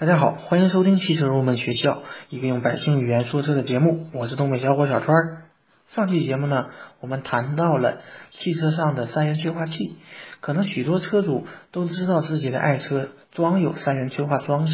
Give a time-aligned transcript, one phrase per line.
[0.00, 4.06] 大家好，欢迎收听汽车入门学校，一个用百姓语言说车的节目。
[4.14, 5.14] 我是东北小伙小川。
[5.88, 6.68] 上期节目呢，
[7.00, 8.00] 我们谈到了
[8.30, 9.98] 汽车上的三元催化器。
[10.40, 14.72] 可能许多车主都知道自己的爱车装有三元催化装置，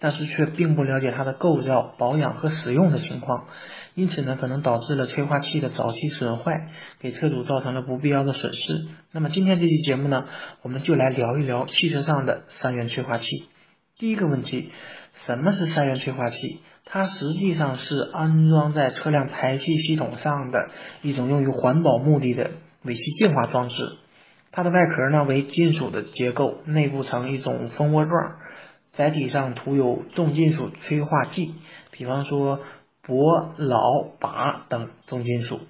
[0.00, 3.48] 但是却并不了解它的构造、保养和使用的情况，
[3.94, 8.86] 因此呢，可能导致了催化器的早期损坏，给车主造成了不必要的损失。
[9.10, 10.24] 那么今天这期节目呢，
[10.62, 13.44] 我们就来聊一聊汽车上的三元催化器。
[14.02, 14.72] 第一个问题，
[15.26, 16.58] 什么是三元催化器？
[16.84, 20.70] 它实际上是安装在车辆排气系统上的
[21.02, 22.50] 一种用于环保目的的
[22.82, 23.92] 尾气净化装置。
[24.50, 28.38] 它的外壳呢为金属的结构，内部呈一种蜂窝状，
[28.92, 31.54] 载体上涂有重金属催化剂，
[31.92, 32.58] 比方说
[33.06, 35.60] 铂、铑、钯等重金属。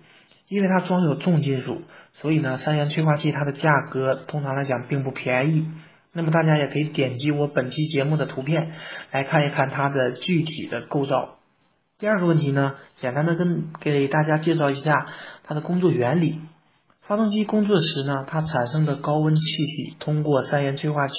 [0.48, 1.82] 因为它装有重金属，
[2.14, 5.66] 所以呢，三元催化器它的价格通常来讲并不便宜。
[6.12, 8.72] 那么大家也可以点击我本期节目的图片
[9.10, 11.36] 来看一看它的具体的构造。
[11.98, 15.06] 第二个问题呢，简单的跟给大家介绍一下
[15.44, 16.40] 它的工作原理。
[17.04, 21.14] 发动机工作时呢，它产生的高温气体通过三元催化器，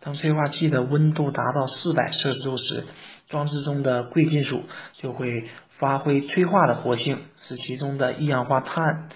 [0.00, 2.84] 当催化器的温度达到四百摄氏度时，
[3.28, 4.62] 装置中的贵金属
[4.98, 9.08] 就会发挥催化的活性，使其中的一氧化碳、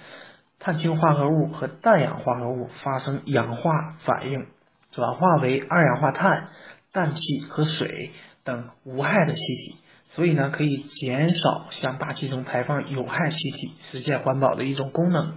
[0.58, 4.46] 碳氢化合物和氮氧化合物发生氧化反应。
[4.92, 6.48] 转化为二氧化碳、
[6.92, 8.12] 氮气和水
[8.44, 9.76] 等无害的气体，
[10.10, 15.34] 所以呢，可以减少向大气中排放有害气体，实现环保的一种功能。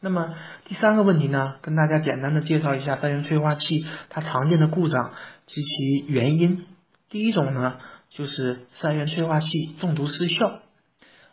[0.00, 5.12] 那么第三个问题呢，跟大家简单的介绍一下三元催化器它常见的故障
[5.46, 6.66] 及其原因。
[7.08, 10.60] 第一种呢，就是三元催化器中毒失效。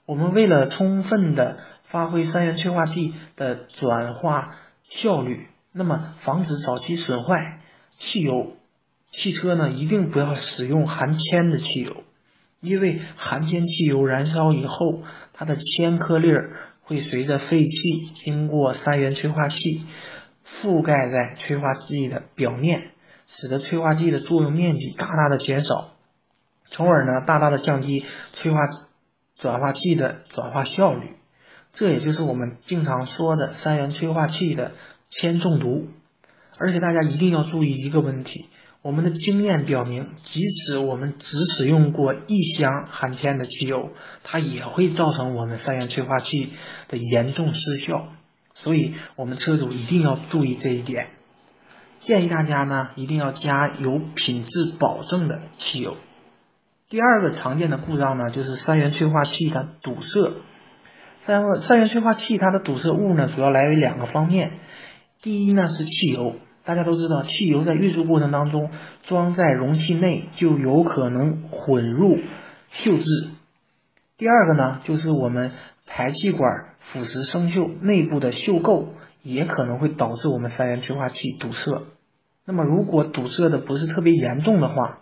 [0.06, 4.56] 我们为了充分的发挥三元催化剂的转化
[4.90, 5.48] 效率。
[5.78, 7.60] 那么，防止早期损坏
[8.00, 8.56] 汽油，
[9.12, 12.04] 汽车呢一定不要使用含铅的汽油，
[12.62, 19.84] 因为含铅汽油燃烧以后，它的铅颗粒儿会随着废气经过三元催化器，
[20.46, 22.90] 覆盖在催化剂的表面，
[23.28, 25.92] 使得催化剂的作用面积大大的减少，
[26.72, 28.62] 从而呢大大的降低催化
[29.38, 31.18] 转化剂的转化效率。
[31.76, 34.72] 这也就是我们经常说的三元催化器的。
[35.10, 35.88] 铅中毒，
[36.60, 38.46] 而且大家一定要注意一个问题：
[38.82, 43.92] 我们的经验表明，即使我们只使用过一箱含铅的汽油，
[44.24, 46.54] 它也会造成我们三元催化器
[46.88, 48.10] 的严重失效。
[48.54, 51.10] 所以，我们车主一定要注意这一点。
[52.00, 55.98] 建议大家呢，一定要加有品质保证的汽油。
[56.90, 60.34] 第二个常见的故障呢，就是三元催化器它堵塞。
[61.18, 64.54] 三三元催化器它的堵塞物呢，主要来源于两个方面。
[65.22, 68.70] 第一呢是汽油，大家都知道，汽油在运输过程当中
[69.04, 72.18] 装在容器内就有可能混入
[72.72, 73.30] 锈质。
[74.18, 75.52] 第二个呢就是我们
[75.86, 78.90] 排气管腐蚀生锈，内部的锈垢
[79.24, 81.84] 也可能会导致我们三元催化器堵塞。
[82.46, 85.00] 那么如果堵塞的不是特别严重的话，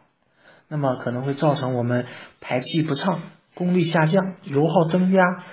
[0.67, 2.05] 那么可能会造成我们
[2.41, 3.21] 排气不畅、
[3.53, 5.43] 功率下降、油耗增加、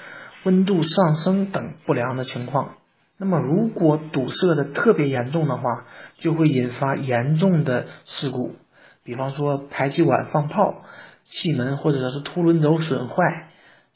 [0.45, 2.77] 温度上升等不良的情况。
[3.25, 5.85] 那么，如果堵塞的特别严重的话，
[6.19, 8.57] 就会引发严重的事故，
[9.05, 10.83] 比方说排气管放炮、
[11.23, 13.23] 气门或者是凸轮轴损坏、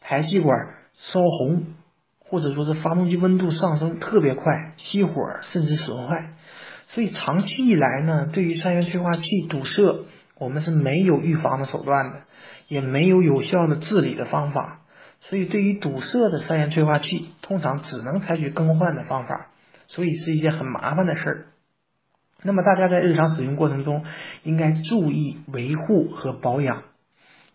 [0.00, 0.56] 排气管
[0.92, 1.64] 烧红，
[2.20, 6.34] 或者说是发动机温度上升特别快、熄火甚至损坏。
[6.87, 10.04] 所以长期以来呢，对于三元催化器堵塞，
[10.38, 12.20] 我们是没有预防的手段的，
[12.69, 14.82] 也没有有效的治理的方法。
[15.28, 19.48] 所以，对于堵塞的三元催化器，通常只能采取更换的方法，
[19.88, 21.47] 所以是一件很麻烦的事儿。
[22.42, 24.04] 那么，大家在日常使用过程中
[24.44, 26.84] 应该注意维护和保养，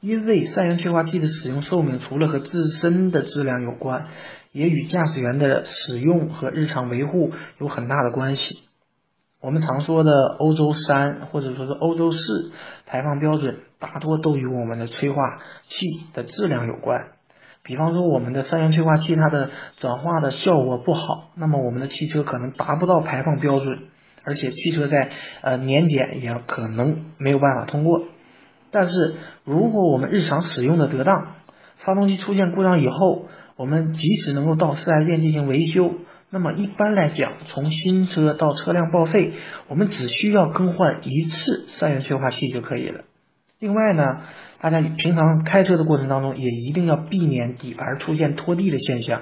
[0.02, 4.08] 因为三元催化器的使用寿命除了和自身的质量有关，
[4.52, 8.68] 也与驾驶员的使用和日常维护有很大的关系。
[9.40, 12.52] 我们常说的欧洲三或者说是欧洲四
[12.86, 15.40] 排放标准，大多都与我们的催化
[15.70, 17.12] 器的质量有关。
[17.72, 23.80] 比方说，我们的三元催化器它的转化的效果不好，那么我们的汽车可能达不到排放标准，
[24.26, 28.04] 而且汽车在呃年检也可能没有办法通过。
[28.72, 29.16] 但是
[29.46, 31.36] 如果我们日常使用的得当，
[31.78, 35.94] 发动机出现故障以后，我们即使能够到四 S 店进行维修，
[36.30, 39.32] 那么一般来讲，从新车到车辆报废，
[39.70, 43.06] 我们只需要更换一次三元催化器就可以了。
[43.62, 44.24] 另外呢，
[44.60, 49.22] 大家平常开车的过程当中，也一定要避免底盘出现拖地的现象，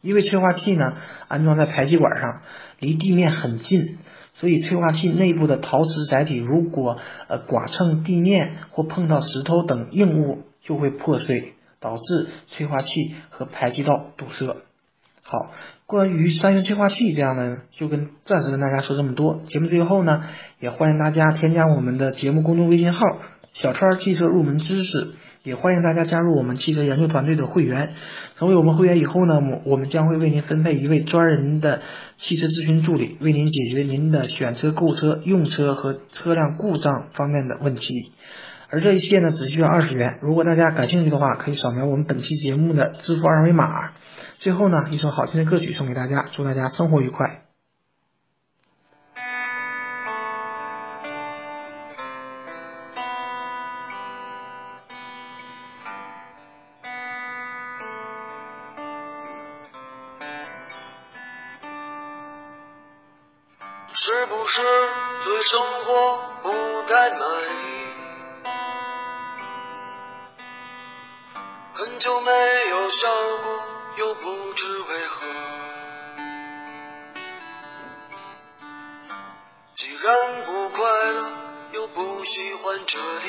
[0.00, 0.94] 因为催化器呢
[1.28, 2.40] 安装在排气管上，
[2.80, 3.98] 离地面很近，
[4.34, 6.98] 所以催化器内部的陶瓷载体如果
[7.28, 14.56] 呃剐蹭地面或碰到石头等硬物，就会破碎，导致催化器和排气道堵塞。
[15.22, 15.52] 好，
[15.86, 19.42] 关于三元催化器这样的，就跟暂时跟大家说这么多。
[19.44, 20.24] 节目最后呢，
[20.58, 23.00] 也欢迎大家添加我们的节目公众微信号
[23.58, 27.94] “小川汽车入门知识”，也欢迎大家加入我们汽车研究团队的会员。
[28.36, 31.80] 成为我们会员以后呢，我我们将会为您分配一位专人的
[32.18, 38.12] 汽车咨询助理，为您解决您的选车、购车、用车和车辆故障方面的问题。
[38.68, 40.18] 而这一切呢，只需要二十元。
[40.20, 43.92] 如果大家感兴趣的话，可以扫描我们本期节目的支付二维码。
[44.38, 47.45] 最后呢，一首好听的歌曲送给大家，祝大家生活愉快。
[64.06, 64.62] 是不是
[65.24, 67.20] 对生活不太满
[67.56, 68.46] 意？
[71.74, 72.30] 很久没
[72.70, 73.08] 有笑
[73.38, 73.64] 过，
[73.96, 75.26] 又不知为何。
[79.74, 81.32] 既然不快乐，
[81.72, 83.28] 又不喜欢这里，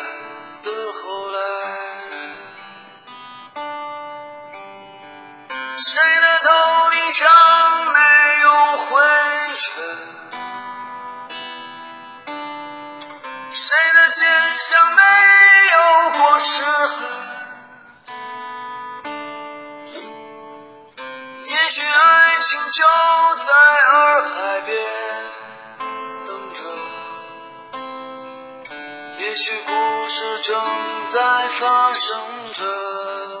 [13.53, 14.23] 谁的肩
[14.59, 15.01] 上没
[15.73, 15.77] 有
[16.19, 16.89] 过齿痕？
[21.47, 22.81] 也许爱情就
[23.45, 23.51] 在
[23.91, 24.71] 洱海边
[26.25, 26.59] 等着，
[29.19, 29.69] 也许故
[30.07, 30.55] 事正
[31.09, 31.19] 在
[31.59, 33.40] 发生着。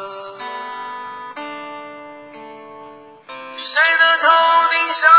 [5.01, 5.09] 顶上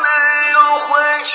[0.00, 0.08] 没
[0.52, 0.88] 有灰
[1.24, 1.30] 尘？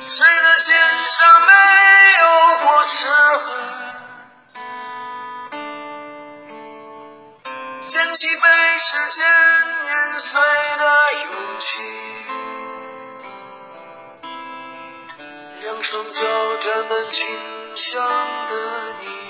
[0.00, 0.72] 谁的肩
[1.04, 1.52] 上没
[2.18, 2.24] 有
[2.64, 3.44] 过齿痕？
[7.90, 9.20] 捡起被时间
[9.82, 10.40] 碾碎
[10.78, 10.82] 的
[11.24, 11.28] 勇
[11.58, 11.68] 气，
[15.62, 16.22] 让双脚
[16.62, 17.26] 沾满清
[17.76, 18.00] 香
[18.48, 18.54] 的
[19.02, 19.27] 泥。